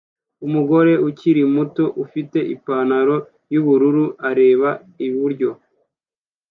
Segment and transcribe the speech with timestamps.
[0.45, 3.17] Umugore ukiri muto ufite Ipanaro
[3.53, 4.69] yubururu areba
[5.07, 5.49] iburyo